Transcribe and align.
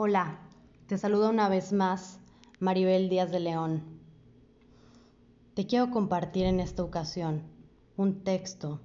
Hola, 0.00 0.38
te 0.86 0.96
saludo 0.96 1.28
una 1.28 1.48
vez 1.48 1.72
más 1.72 2.20
Maribel 2.60 3.08
Díaz 3.08 3.32
de 3.32 3.40
León. 3.40 3.82
Te 5.54 5.66
quiero 5.66 5.90
compartir 5.90 6.46
en 6.46 6.60
esta 6.60 6.84
ocasión 6.84 7.42
un 7.96 8.22
texto 8.22 8.78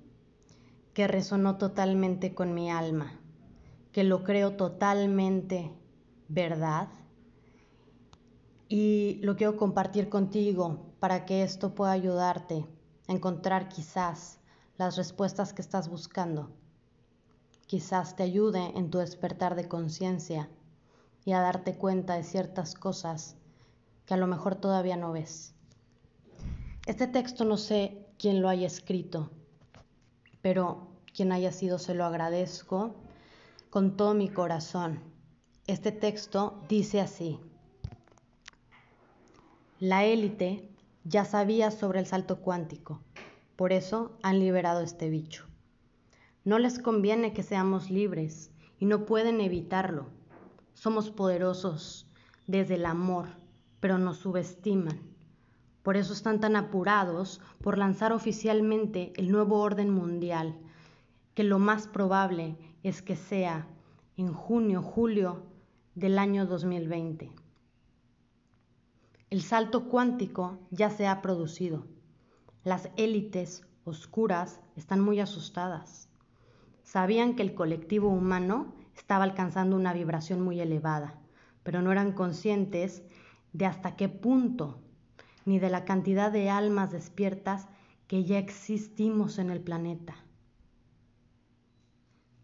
que 0.95 1.07
resonó 1.07 1.59
totalmente 1.59 2.33
con 2.33 2.55
mi 2.55 2.71
alma, 2.71 3.19
que 3.91 4.03
lo 4.03 4.23
creo 4.23 4.55
totalmente 4.55 5.71
verdad 6.29 6.87
y 8.67 9.19
lo 9.21 9.35
quiero 9.35 9.55
compartir 9.55 10.09
contigo 10.09 10.95
para 10.99 11.25
que 11.25 11.43
esto 11.43 11.75
pueda 11.75 11.91
ayudarte 11.91 12.65
a 13.07 13.11
encontrar 13.11 13.69
quizás 13.69 14.39
las 14.79 14.97
respuestas 14.97 15.53
que 15.53 15.61
estás 15.61 15.89
buscando. 15.89 16.49
Quizás 17.67 18.15
te 18.15 18.23
ayude 18.23 18.75
en 18.75 18.89
tu 18.89 18.97
despertar 18.97 19.53
de 19.53 19.67
conciencia 19.67 20.49
y 21.25 21.33
a 21.33 21.41
darte 21.41 21.75
cuenta 21.75 22.15
de 22.15 22.23
ciertas 22.23 22.75
cosas 22.75 23.35
que 24.05 24.13
a 24.13 24.17
lo 24.17 24.27
mejor 24.27 24.55
todavía 24.55 24.97
no 24.97 25.11
ves. 25.11 25.53
Este 26.85 27.07
texto 27.07 27.45
no 27.45 27.57
sé 27.57 28.05
quién 28.17 28.41
lo 28.41 28.49
haya 28.49 28.67
escrito, 28.67 29.31
pero 30.41 30.87
quien 31.13 31.31
haya 31.31 31.51
sido 31.51 31.79
se 31.79 31.93
lo 31.93 32.05
agradezco 32.05 32.95
con 33.69 33.95
todo 33.95 34.13
mi 34.13 34.29
corazón. 34.29 34.99
Este 35.65 35.91
texto 35.91 36.61
dice 36.67 36.99
así. 36.99 37.39
La 39.79 40.03
élite 40.03 40.69
ya 41.05 41.25
sabía 41.25 41.71
sobre 41.71 41.99
el 41.99 42.05
salto 42.05 42.39
cuántico, 42.39 43.01
por 43.55 43.71
eso 43.71 44.17
han 44.21 44.39
liberado 44.39 44.81
este 44.81 45.09
bicho. 45.09 45.45
No 46.43 46.59
les 46.59 46.79
conviene 46.79 47.33
que 47.33 47.43
seamos 47.43 47.89
libres 47.89 48.51
y 48.79 48.85
no 48.85 49.05
pueden 49.05 49.39
evitarlo 49.39 50.07
somos 50.73 51.09
poderosos 51.11 52.07
desde 52.47 52.75
el 52.75 52.85
amor, 52.85 53.27
pero 53.79 53.97
nos 53.97 54.17
subestiman. 54.17 54.99
Por 55.83 55.97
eso 55.97 56.13
están 56.13 56.39
tan 56.39 56.55
apurados 56.55 57.41
por 57.61 57.77
lanzar 57.77 58.13
oficialmente 58.13 59.13
el 59.15 59.31
nuevo 59.31 59.59
orden 59.59 59.89
mundial, 59.89 60.57
que 61.33 61.43
lo 61.43 61.59
más 61.59 61.87
probable 61.87 62.57
es 62.83 63.01
que 63.01 63.15
sea 63.15 63.67
en 64.17 64.33
junio, 64.33 64.81
julio 64.81 65.43
del 65.95 66.17
año 66.19 66.45
2020. 66.45 67.31
El 69.29 69.41
salto 69.41 69.85
cuántico 69.89 70.59
ya 70.69 70.89
se 70.89 71.07
ha 71.07 71.21
producido. 71.21 71.85
Las 72.63 72.89
élites 72.97 73.63
oscuras 73.83 74.61
están 74.75 75.01
muy 75.01 75.19
asustadas. 75.19 76.07
Sabían 76.83 77.35
que 77.35 77.41
el 77.41 77.55
colectivo 77.55 78.09
humano 78.09 78.73
estaba 78.95 79.23
alcanzando 79.23 79.75
una 79.75 79.93
vibración 79.93 80.41
muy 80.41 80.59
elevada, 80.59 81.15
pero 81.63 81.81
no 81.81 81.91
eran 81.91 82.11
conscientes 82.11 83.03
de 83.53 83.65
hasta 83.65 83.95
qué 83.95 84.09
punto, 84.09 84.79
ni 85.45 85.59
de 85.59 85.69
la 85.69 85.85
cantidad 85.85 86.31
de 86.31 86.49
almas 86.49 86.91
despiertas 86.91 87.67
que 88.07 88.23
ya 88.23 88.37
existimos 88.37 89.39
en 89.39 89.49
el 89.49 89.61
planeta. 89.61 90.15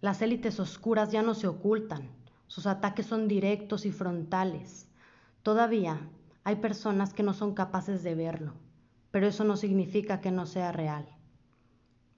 Las 0.02 0.22
élites 0.22 0.60
oscuras 0.60 1.12
ya 1.12 1.22
no 1.22 1.34
se 1.34 1.48
ocultan, 1.48 2.10
sus 2.48 2.66
ataques 2.68 3.06
son 3.06 3.28
directos 3.28 3.86
y 3.86 3.92
frontales. 3.92 4.90
Todavía 5.44 6.10
hay 6.44 6.56
personas 6.58 7.14
que 7.14 7.24
no 7.24 7.34
son 7.34 7.54
capaces 7.54 8.02
de 8.02 8.16
verlo, 8.16 8.54
pero 9.12 9.28
eso 9.28 9.44
no 9.44 9.58
significa 9.58 10.22
que 10.22 10.32
no 10.32 10.46
sea 10.46 10.72
real. 10.72 11.08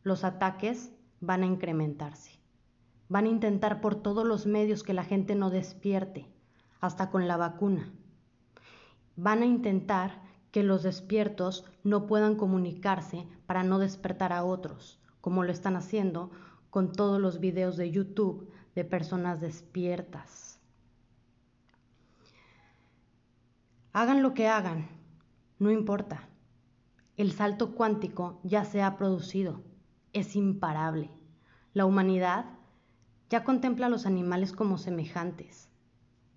Los 0.03 0.23
ataques 0.23 0.91
van 1.19 1.43
a 1.43 1.47
incrementarse. 1.47 2.41
Van 3.11 3.25
a 3.25 3.27
intentar 3.27 3.81
por 3.81 3.95
todos 3.95 4.25
los 4.25 4.45
medios 4.45 4.83
que 4.83 4.93
la 4.93 5.03
gente 5.03 5.35
no 5.35 5.49
despierte, 5.49 6.31
hasta 6.79 7.09
con 7.09 7.27
la 7.27 7.35
vacuna. 7.35 7.91
Van 9.17 9.41
a 9.41 9.45
intentar 9.45 10.22
que 10.51 10.63
los 10.63 10.81
despiertos 10.81 11.66
no 11.83 12.07
puedan 12.07 12.38
comunicarse 12.38 13.27
para 13.47 13.63
no 13.63 13.79
despertar 13.79 14.31
a 14.31 14.45
otros, 14.45 14.97
como 15.19 15.44
lo 15.44 15.51
están 15.51 15.75
haciendo 15.75 16.31
con 16.69 16.94
todos 16.94 17.19
los 17.19 17.41
videos 17.41 17.75
de 17.75 17.91
YouTube 17.91 18.50
de 18.75 18.85
personas 18.85 19.41
despiertas. 19.41 20.61
Hagan 23.91 24.23
lo 24.23 24.33
que 24.33 24.47
hagan, 24.47 24.88
no 25.59 25.69
importa. 25.69 26.29
El 27.17 27.33
salto 27.33 27.75
cuántico 27.75 28.39
ya 28.45 28.63
se 28.63 28.81
ha 28.81 28.95
producido, 28.95 29.63
es 30.13 30.38
imparable. 30.38 31.11
La 31.73 31.85
humanidad 31.85 32.60
ya 33.31 33.46
contempla 33.46 33.86
a 33.86 33.90
los 33.90 34.06
animales 34.06 34.52
como 34.52 34.78
semejantes, 34.78 35.69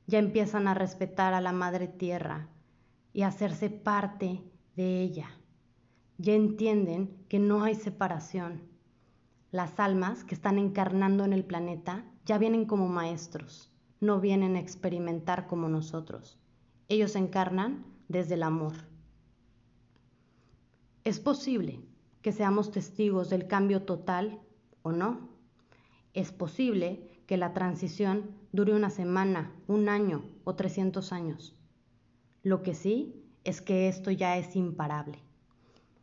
ya 0.06 0.20
empiezan 0.20 0.68
a 0.68 0.74
respetar 0.74 1.34
a 1.34 1.40
la 1.40 1.52
madre 1.52 1.88
tierra 1.88 2.48
y 3.12 3.22
a 3.22 3.26
hacerse 3.26 3.68
parte 3.68 4.44
de 4.76 5.02
ella, 5.02 5.28
ya 6.18 6.34
entienden 6.34 7.16
que 7.28 7.40
no 7.40 7.64
hay 7.64 7.74
separación. 7.74 8.62
Las 9.50 9.80
almas 9.80 10.22
que 10.22 10.36
están 10.36 10.56
encarnando 10.56 11.24
en 11.24 11.32
el 11.32 11.44
planeta 11.44 12.04
ya 12.26 12.38
vienen 12.38 12.64
como 12.64 12.88
maestros, 12.88 13.72
no 13.98 14.20
vienen 14.20 14.54
a 14.54 14.60
experimentar 14.60 15.48
como 15.48 15.68
nosotros. 15.68 16.38
Ellos 16.88 17.16
encarnan 17.16 17.84
desde 18.06 18.34
el 18.34 18.44
amor. 18.44 18.74
Es 21.02 21.18
posible 21.18 21.80
que 22.22 22.30
seamos 22.30 22.70
testigos 22.70 23.30
del 23.30 23.48
cambio 23.48 23.82
total 23.82 24.40
o 24.82 24.92
no. 24.92 25.33
Es 26.14 26.30
posible 26.30 27.10
que 27.26 27.36
la 27.36 27.52
transición 27.52 28.30
dure 28.52 28.72
una 28.72 28.88
semana, 28.88 29.52
un 29.66 29.88
año 29.88 30.24
o 30.44 30.54
300 30.54 31.12
años. 31.12 31.56
Lo 32.44 32.62
que 32.62 32.74
sí 32.74 33.20
es 33.42 33.60
que 33.60 33.88
esto 33.88 34.12
ya 34.12 34.36
es 34.36 34.54
imparable. 34.54 35.18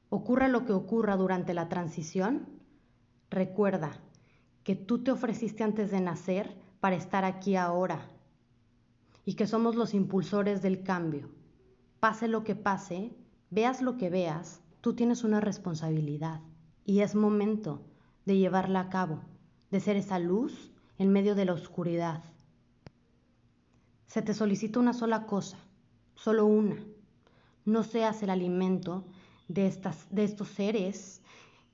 Ocurra 0.09 0.49
lo 0.49 0.65
que 0.65 0.73
ocurra 0.73 1.15
durante 1.15 1.53
la 1.53 1.69
transición, 1.69 2.49
recuerda 3.29 4.01
que 4.65 4.75
tú 4.75 5.01
te 5.01 5.11
ofreciste 5.11 5.63
antes 5.63 5.91
de 5.91 6.01
nacer 6.01 6.57
para 6.81 6.97
estar 6.97 7.23
aquí 7.23 7.55
ahora 7.55 8.09
y 9.23 9.35
que 9.35 9.47
somos 9.47 9.77
los 9.77 9.93
impulsores 9.93 10.61
del 10.61 10.83
cambio. 10.83 11.29
Pase 12.01 12.27
lo 12.27 12.43
que 12.43 12.55
pase, 12.55 13.15
veas 13.49 13.81
lo 13.81 13.95
que 13.95 14.09
veas, 14.09 14.61
tú 14.81 14.93
tienes 14.93 15.23
una 15.23 15.39
responsabilidad 15.39 16.41
y 16.83 16.99
es 16.99 17.15
momento 17.15 17.85
de 18.25 18.37
llevarla 18.37 18.81
a 18.81 18.89
cabo 18.89 19.21
de 19.71 19.79
ser 19.79 19.95
esa 19.95 20.19
luz 20.19 20.71
en 20.97 21.11
medio 21.11 21.33
de 21.33 21.45
la 21.45 21.53
oscuridad. 21.53 22.23
Se 24.05 24.21
te 24.21 24.33
solicita 24.33 24.79
una 24.79 24.93
sola 24.93 25.25
cosa, 25.25 25.57
solo 26.15 26.45
una. 26.45 26.75
No 27.63 27.83
seas 27.83 28.21
el 28.23 28.29
alimento 28.29 29.05
de, 29.47 29.67
estas, 29.67 30.07
de 30.13 30.25
estos 30.25 30.49
seres 30.49 31.21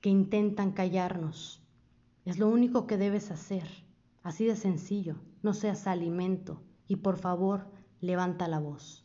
que 0.00 0.08
intentan 0.08 0.72
callarnos. 0.72 1.60
Es 2.24 2.38
lo 2.38 2.48
único 2.48 2.86
que 2.86 2.96
debes 2.96 3.30
hacer, 3.30 3.66
así 4.22 4.44
de 4.46 4.54
sencillo. 4.54 5.16
No 5.42 5.52
seas 5.52 5.86
alimento 5.86 6.62
y 6.86 6.96
por 6.96 7.16
favor 7.16 7.66
levanta 8.00 8.48
la 8.48 8.60
voz. 8.60 9.04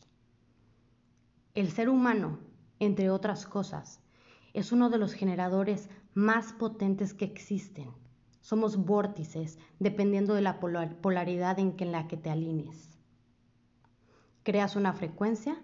El 1.54 1.70
ser 1.70 1.88
humano, 1.88 2.38
entre 2.78 3.10
otras 3.10 3.46
cosas, 3.46 4.00
es 4.52 4.72
uno 4.72 4.90
de 4.90 4.98
los 4.98 5.12
generadores 5.12 5.88
más 6.14 6.52
potentes 6.52 7.14
que 7.14 7.24
existen. 7.24 7.90
Somos 8.44 8.76
vórtices 8.76 9.58
dependiendo 9.78 10.34
de 10.34 10.42
la 10.42 10.60
polaridad 10.60 11.58
en, 11.58 11.74
la 11.90 12.06
que 12.06 12.18
te 12.18 12.28
alinees. 12.28 12.98
Creas 14.42 14.76
una 14.76 14.92
frecuencia 14.92 15.56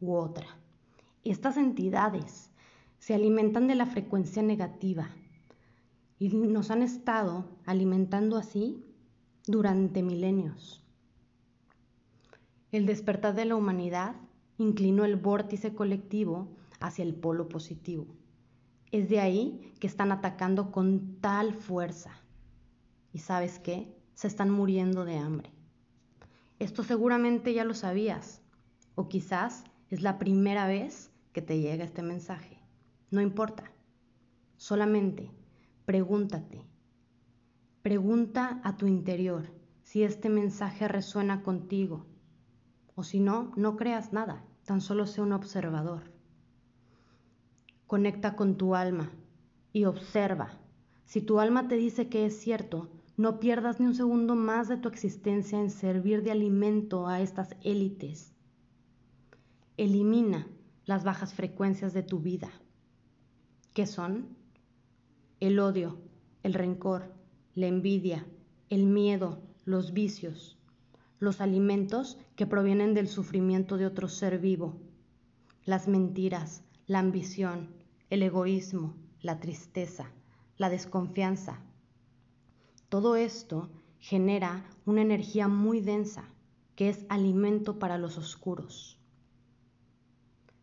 u 0.00 0.14
otra. 0.14 0.48
Estas 1.22 1.56
entidades 1.56 2.50
se 2.98 3.14
alimentan 3.14 3.68
de 3.68 3.76
la 3.76 3.86
frecuencia 3.86 4.42
negativa 4.42 5.10
y 6.18 6.30
nos 6.30 6.72
han 6.72 6.82
estado 6.82 7.44
alimentando 7.66 8.36
así 8.36 8.84
durante 9.46 10.02
milenios. 10.02 10.82
El 12.72 12.84
despertar 12.86 13.36
de 13.36 13.44
la 13.44 13.54
humanidad 13.54 14.16
inclinó 14.58 15.04
el 15.04 15.14
vórtice 15.14 15.72
colectivo 15.72 16.48
hacia 16.80 17.04
el 17.04 17.14
polo 17.14 17.48
positivo. 17.48 18.17
Es 18.90 19.08
de 19.08 19.20
ahí 19.20 19.74
que 19.80 19.86
están 19.86 20.12
atacando 20.12 20.70
con 20.70 21.20
tal 21.20 21.54
fuerza. 21.54 22.10
¿Y 23.12 23.18
sabes 23.18 23.58
qué? 23.58 23.94
Se 24.14 24.26
están 24.26 24.50
muriendo 24.50 25.04
de 25.04 25.16
hambre. 25.16 25.52
Esto 26.58 26.82
seguramente 26.82 27.54
ya 27.54 27.64
lo 27.64 27.74
sabías, 27.74 28.42
o 28.94 29.08
quizás 29.08 29.64
es 29.90 30.02
la 30.02 30.18
primera 30.18 30.66
vez 30.66 31.10
que 31.32 31.42
te 31.42 31.60
llega 31.60 31.84
este 31.84 32.02
mensaje. 32.02 32.58
No 33.10 33.20
importa. 33.20 33.70
Solamente 34.56 35.30
pregúntate. 35.84 36.66
Pregunta 37.80 38.60
a 38.62 38.76
tu 38.76 38.86
interior 38.86 39.46
si 39.82 40.02
este 40.02 40.28
mensaje 40.28 40.86
resuena 40.86 41.42
contigo. 41.42 42.04
O 42.94 43.04
si 43.04 43.20
no, 43.20 43.52
no 43.56 43.76
creas 43.76 44.12
nada, 44.12 44.44
tan 44.66 44.82
solo 44.82 45.06
sé 45.06 45.22
un 45.22 45.32
observador. 45.32 46.17
Conecta 47.88 48.36
con 48.36 48.56
tu 48.56 48.76
alma 48.76 49.10
y 49.72 49.86
observa. 49.86 50.60
Si 51.06 51.22
tu 51.22 51.40
alma 51.40 51.66
te 51.66 51.74
dice 51.74 52.08
que 52.08 52.26
es 52.26 52.38
cierto, 52.38 52.90
No 53.18 53.40
pierdas 53.40 53.80
ni 53.80 53.86
un 53.86 53.96
segundo 53.96 54.36
más 54.36 54.68
de 54.68 54.76
tu 54.76 54.88
existencia 54.88 55.58
en 55.58 55.70
servir 55.70 56.22
de 56.22 56.30
alimento 56.30 57.08
a 57.08 57.20
estas 57.20 57.56
élites. 57.64 58.32
Elimina 59.76 60.46
las 60.84 61.02
bajas 61.02 61.34
frecuencias 61.34 61.92
de 61.92 62.04
tu 62.04 62.20
vida. 62.20 62.48
¿Qué 63.74 63.86
son? 63.86 64.36
El 65.40 65.58
odio, 65.58 65.98
el 66.44 66.54
rencor, 66.54 67.12
la 67.56 67.66
envidia, 67.66 68.24
el 68.70 68.86
miedo, 68.86 69.42
los 69.64 69.92
vicios, 69.92 70.56
los 71.18 71.40
alimentos 71.40 72.18
que 72.36 72.46
provienen 72.46 72.94
del 72.94 73.08
sufrimiento 73.08 73.78
de 73.78 73.86
otro 73.86 74.06
ser 74.06 74.38
vivo, 74.38 74.78
las 75.64 75.88
mentiras, 75.88 76.62
la 76.86 77.00
ambición, 77.00 77.77
el 78.10 78.22
egoísmo, 78.22 78.94
la 79.20 79.40
tristeza, 79.40 80.10
la 80.56 80.70
desconfianza, 80.70 81.60
todo 82.88 83.16
esto 83.16 83.68
genera 83.98 84.64
una 84.86 85.02
energía 85.02 85.46
muy 85.46 85.82
densa 85.82 86.24
que 86.74 86.88
es 86.88 87.04
alimento 87.10 87.78
para 87.78 87.98
los 87.98 88.16
oscuros. 88.16 88.98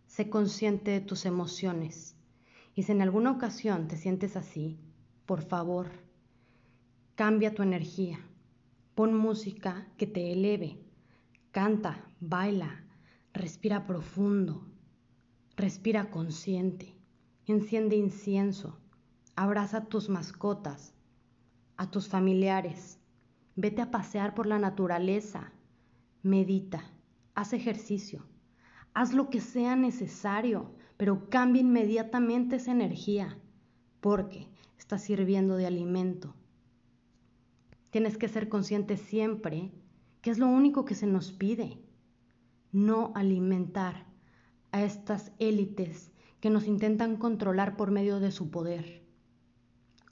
Sé 0.07 0.29
consciente 0.29 0.89
de 0.89 1.01
tus 1.01 1.25
emociones 1.25 2.15
y 2.73 2.83
si 2.83 2.93
en 2.93 3.03
alguna 3.03 3.31
ocasión 3.31 3.87
te 3.87 3.95
sientes 3.95 4.35
así, 4.35 4.79
por 5.27 5.43
favor, 5.43 5.91
cambia 7.13 7.53
tu 7.53 7.61
energía. 7.61 8.19
Pon 8.95 9.13
música 9.13 9.87
que 9.97 10.07
te 10.07 10.31
eleve. 10.31 10.79
Canta, 11.51 12.07
baila, 12.19 12.85
respira 13.33 13.85
profundo, 13.85 14.65
respira 15.55 16.09
consciente, 16.09 16.94
enciende 17.53 17.95
incienso, 17.95 18.79
abraza 19.35 19.77
a 19.77 19.85
tus 19.85 20.09
mascotas, 20.09 20.93
a 21.77 21.91
tus 21.91 22.07
familiares, 22.07 22.99
vete 23.55 23.81
a 23.81 23.91
pasear 23.91 24.33
por 24.33 24.47
la 24.47 24.59
naturaleza, 24.59 25.51
medita, 26.23 26.83
haz 27.33 27.53
ejercicio, 27.53 28.25
haz 28.93 29.13
lo 29.13 29.29
que 29.29 29.41
sea 29.41 29.75
necesario, 29.75 30.73
pero 30.97 31.29
cambia 31.29 31.61
inmediatamente 31.61 32.55
esa 32.55 32.71
energía, 32.71 33.37
porque 34.01 34.47
está 34.77 34.97
sirviendo 34.97 35.57
de 35.57 35.67
alimento. 35.67 36.33
Tienes 37.91 38.17
que 38.17 38.27
ser 38.27 38.49
consciente 38.49 38.97
siempre 38.97 39.71
que 40.21 40.31
es 40.31 40.39
lo 40.39 40.47
único 40.47 40.85
que 40.85 40.95
se 40.95 41.05
nos 41.05 41.31
pide, 41.31 41.77
no 42.71 43.11
alimentar 43.15 44.07
a 44.71 44.83
estas 44.83 45.31
élites 45.37 46.11
que 46.45 46.51
nos 46.51 46.67
intentan 46.67 47.15
controlar 47.15 47.75
por 47.75 47.89
medio 47.89 48.19
de 48.19 48.29
su 48.29 48.51
poder. 48.51 49.01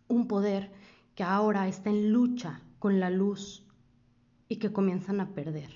Un 0.08 0.28
poder 0.28 0.72
que 1.14 1.22
ahora 1.22 1.68
está 1.68 1.92
en 1.92 2.12
lucha 2.12 2.64
con 2.80 3.00
la 3.00 3.12
luz 3.12 3.68
y 4.50 4.56
que 4.56 4.74
comienzan 4.74 5.20
a 5.20 5.36
perder. 5.36 5.70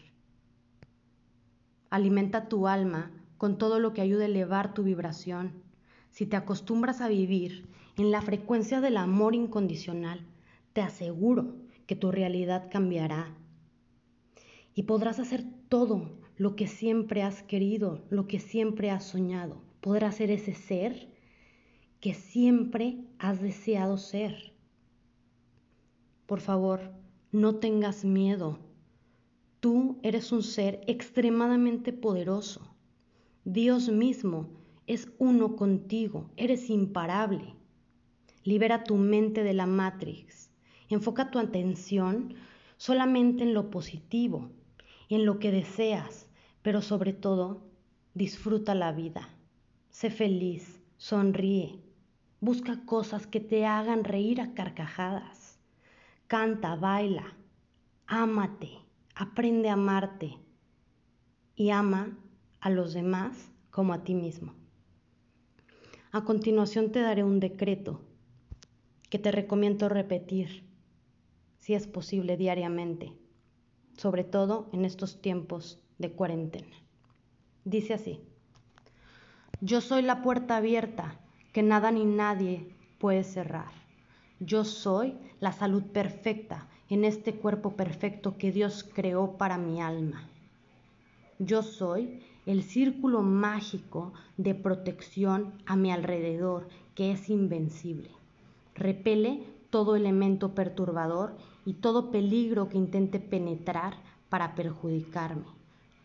Alimenta 1.91 2.49
tu 2.49 2.67
alma 2.67 3.11
con 3.37 3.59
todo 3.59 3.79
lo 3.79 3.93
que 3.93 4.01
ayude 4.01 4.23
a 4.23 4.25
elevar 4.25 4.73
tu 4.73 4.81
vibración. 4.81 5.61
Si 6.09 6.25
te 6.25 6.37
acostumbras 6.37 7.01
a 7.01 7.07
vivir 7.07 7.69
en 7.95 8.09
la 8.09 8.23
frecuencia 8.23 8.81
del 8.81 8.97
amor 8.97 9.35
incondicional, 9.35 10.25
te 10.73 10.81
aseguro 10.81 11.53
que 11.85 11.95
tu 11.95 12.11
realidad 12.11 12.67
cambiará 12.71 13.27
y 14.73 14.81
podrás 14.81 15.19
hacer 15.19 15.45
todo 15.69 16.17
lo 16.35 16.55
que 16.55 16.65
siempre 16.65 17.21
has 17.21 17.43
querido, 17.43 18.07
lo 18.09 18.25
que 18.25 18.39
siempre 18.39 18.89
has 18.89 19.03
soñado. 19.03 19.66
Podrás 19.81 20.15
ser 20.15 20.31
ese 20.31 20.53
ser 20.53 21.09
que 21.99 22.13
siempre 22.13 23.05
has 23.19 23.41
deseado 23.41 23.97
ser. 23.97 24.53
Por 26.25 26.41
favor, 26.41 26.93
no 27.31 27.55
tengas 27.55 28.05
miedo. 28.05 28.59
Tú 29.59 29.99
eres 30.03 30.31
un 30.31 30.43
ser 30.43 30.81
extremadamente 30.87 31.93
poderoso. 31.93 32.75
Dios 33.43 33.89
mismo 33.89 34.49
es 34.87 35.11
uno 35.19 35.55
contigo, 35.55 36.29
eres 36.37 36.69
imparable. 36.69 37.55
Libera 38.43 38.83
tu 38.83 38.95
mente 38.95 39.43
de 39.43 39.53
la 39.53 39.65
Matrix. 39.65 40.51
Enfoca 40.89 41.31
tu 41.31 41.39
atención 41.39 42.35
solamente 42.77 43.43
en 43.43 43.53
lo 43.53 43.69
positivo, 43.69 44.51
en 45.09 45.25
lo 45.25 45.39
que 45.39 45.51
deseas, 45.51 46.29
pero 46.61 46.81
sobre 46.81 47.13
todo, 47.13 47.67
disfruta 48.13 48.75
la 48.75 48.91
vida. 48.91 49.36
Sé 49.99 50.11
feliz, 50.11 50.79
sonríe, 50.97 51.81
busca 52.39 52.85
cosas 52.85 53.25
que 53.25 53.39
te 53.39 53.65
hagan 53.65 54.03
reír 54.03 54.41
a 54.41 54.53
carcajadas 54.53 55.57
canta, 56.27 56.75
baila, 56.75 57.35
ámate, 58.05 58.69
aprende 59.15 59.69
a 59.69 59.73
amarte 59.73 60.37
y 61.55 61.71
ama 61.71 62.15
a 62.59 62.69
los 62.69 62.93
demás 62.93 63.51
como 63.71 63.91
a 63.91 64.03
ti 64.03 64.13
mismo. 64.13 64.53
A 66.11 66.23
continuación 66.25 66.91
te 66.91 66.99
daré 66.99 67.23
un 67.23 67.39
decreto 67.39 67.99
que 69.09 69.17
te 69.17 69.31
recomiendo 69.31 69.89
repetir, 69.89 70.63
si 71.57 71.73
es 71.73 71.87
posible, 71.87 72.37
diariamente, 72.37 73.13
sobre 73.97 74.23
todo 74.23 74.69
en 74.73 74.85
estos 74.85 75.23
tiempos 75.23 75.81
de 75.97 76.11
cuarentena. 76.11 76.75
Dice 77.65 77.95
así, 77.95 78.21
yo 79.59 79.81
soy 79.81 80.03
la 80.03 80.21
puerta 80.21 80.57
abierta 80.57 81.15
que 81.51 81.63
nada 81.63 81.89
ni 81.89 82.05
nadie 82.05 82.75
puede 82.99 83.23
cerrar. 83.23 83.71
Yo 84.39 84.63
soy 84.63 85.15
la 85.39 85.51
salud 85.51 85.81
perfecta 85.81 86.67
en 86.89 87.03
este 87.03 87.33
cuerpo 87.33 87.75
perfecto 87.75 88.37
que 88.37 88.51
Dios 88.51 88.87
creó 88.93 89.35
para 89.35 89.57
mi 89.57 89.81
alma. 89.81 90.29
Yo 91.39 91.63
soy 91.63 92.21
el 92.45 92.61
círculo 92.61 93.23
mágico 93.23 94.13
de 94.37 94.53
protección 94.53 95.53
a 95.65 95.75
mi 95.75 95.91
alrededor 95.91 96.69
que 96.93 97.11
es 97.11 97.27
invencible. 97.27 98.11
Repele 98.75 99.43
todo 99.71 99.95
elemento 99.95 100.53
perturbador 100.53 101.35
y 101.65 101.73
todo 101.73 102.11
peligro 102.11 102.69
que 102.69 102.77
intente 102.77 103.19
penetrar 103.19 103.95
para 104.29 104.53
perjudicarme. 104.53 105.47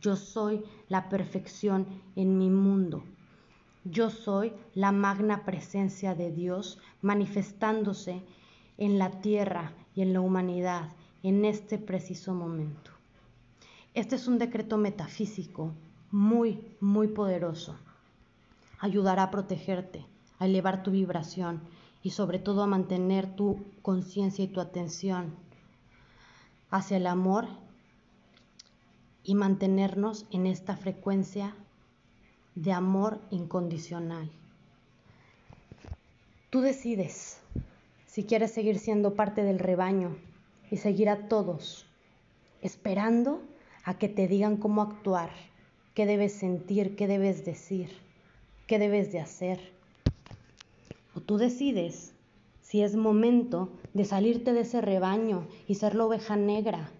Yo 0.00 0.16
soy 0.16 0.64
la 0.88 1.10
perfección 1.10 1.86
en 2.16 2.38
mi 2.38 2.48
mundo 2.48 3.04
yo 3.84 4.10
soy 4.10 4.52
la 4.74 4.92
magna 4.92 5.44
presencia 5.44 6.14
de 6.14 6.30
Dios 6.30 6.78
manifestándose 7.00 8.22
en 8.78 8.98
la 8.98 9.10
tierra 9.20 9.72
y 9.94 10.02
en 10.02 10.12
la 10.12 10.20
humanidad 10.20 10.90
en 11.22 11.44
este 11.44 11.78
preciso 11.78 12.34
momento. 12.34 12.90
Este 13.94 14.16
es 14.16 14.26
un 14.26 14.38
decreto 14.38 14.78
metafísico 14.78 15.72
muy, 16.10 16.76
muy 16.80 17.08
poderoso. 17.08 17.76
Ayudará 18.78 19.24
a 19.24 19.30
protegerte, 19.30 20.06
a 20.38 20.46
elevar 20.46 20.82
tu 20.82 20.90
vibración 20.90 21.60
y 22.02 22.10
sobre 22.10 22.38
todo 22.38 22.62
a 22.62 22.66
mantener 22.66 23.36
tu 23.36 23.64
conciencia 23.82 24.44
y 24.44 24.48
tu 24.48 24.60
atención 24.60 25.34
hacia 26.70 26.96
el 26.96 27.06
amor 27.06 27.46
y 29.24 29.34
mantenernos 29.34 30.26
en 30.30 30.46
esta 30.46 30.76
frecuencia 30.76 31.54
de 32.54 32.72
amor 32.72 33.20
incondicional. 33.30 34.30
Tú 36.50 36.60
decides 36.60 37.40
si 38.06 38.24
quieres 38.24 38.52
seguir 38.52 38.78
siendo 38.78 39.14
parte 39.14 39.42
del 39.42 39.58
rebaño 39.58 40.16
y 40.70 40.76
seguir 40.76 41.08
a 41.08 41.28
todos, 41.28 41.86
esperando 42.60 43.40
a 43.84 43.98
que 43.98 44.08
te 44.08 44.28
digan 44.28 44.58
cómo 44.58 44.82
actuar, 44.82 45.30
qué 45.94 46.04
debes 46.04 46.34
sentir, 46.34 46.94
qué 46.94 47.06
debes 47.06 47.44
decir, 47.44 47.90
qué 48.66 48.78
debes 48.78 49.12
de 49.12 49.20
hacer. 49.20 49.72
O 51.14 51.20
tú 51.20 51.38
decides 51.38 52.12
si 52.60 52.82
es 52.82 52.96
momento 52.96 53.70
de 53.94 54.04
salirte 54.04 54.52
de 54.52 54.60
ese 54.60 54.80
rebaño 54.80 55.46
y 55.66 55.76
ser 55.76 55.94
la 55.94 56.04
oveja 56.04 56.36
negra 56.36 56.90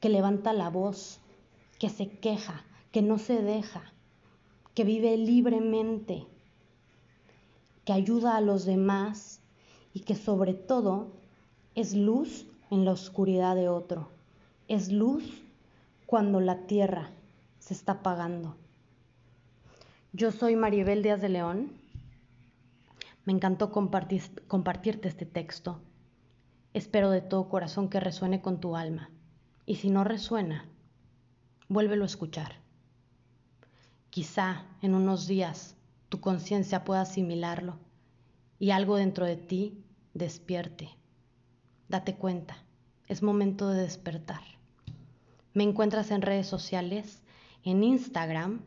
que 0.00 0.08
levanta 0.08 0.52
la 0.52 0.70
voz, 0.70 1.20
que 1.78 1.88
se 1.88 2.08
queja, 2.08 2.64
que 2.92 3.02
no 3.02 3.18
se 3.18 3.42
deja, 3.42 3.92
que 4.74 4.84
vive 4.84 5.16
libremente, 5.16 6.26
que 7.84 7.92
ayuda 7.92 8.36
a 8.36 8.40
los 8.40 8.64
demás 8.64 9.40
y 9.92 10.00
que 10.00 10.16
sobre 10.16 10.54
todo 10.54 11.12
es 11.74 11.94
luz 11.94 12.46
en 12.70 12.84
la 12.84 12.92
oscuridad 12.92 13.54
de 13.54 13.68
otro. 13.68 14.08
Es 14.66 14.90
luz 14.90 15.24
cuando 16.06 16.40
la 16.40 16.66
tierra 16.66 17.10
se 17.60 17.74
está 17.74 17.92
apagando. 17.92 18.56
Yo 20.12 20.32
soy 20.32 20.56
Maribel 20.56 21.02
Díaz 21.02 21.20
de 21.20 21.28
León. 21.28 21.72
Me 23.24 23.32
encantó 23.32 23.70
compartir, 23.70 24.22
compartirte 24.48 25.08
este 25.08 25.26
texto. 25.26 25.80
Espero 26.72 27.10
de 27.10 27.20
todo 27.20 27.48
corazón 27.48 27.88
que 27.88 28.00
resuene 28.00 28.42
con 28.42 28.60
tu 28.60 28.76
alma. 28.76 29.10
Y 29.66 29.76
si 29.76 29.90
no 29.90 30.04
resuena, 30.04 30.66
vuélvelo 31.68 32.02
a 32.02 32.06
escuchar. 32.06 32.63
Quizá 34.14 34.62
en 34.80 34.94
unos 34.94 35.26
días 35.26 35.74
tu 36.08 36.20
conciencia 36.20 36.84
pueda 36.84 37.00
asimilarlo 37.00 37.80
y 38.60 38.70
algo 38.70 38.94
dentro 38.94 39.26
de 39.26 39.34
ti 39.34 39.82
despierte. 40.12 40.90
Date 41.88 42.14
cuenta 42.14 42.56
es 43.08 43.24
momento 43.24 43.70
de 43.70 43.82
despertar. 43.82 44.42
Me 45.52 45.64
encuentras 45.64 46.12
en 46.12 46.22
redes 46.22 46.46
sociales, 46.46 47.24
en 47.64 47.82
Instagram 47.82 48.60